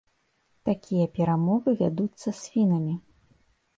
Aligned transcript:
Такія 0.69 1.05
перамовы 1.19 1.69
вядуцца 1.85 2.25
з 2.25 2.37
фінамі. 2.53 2.93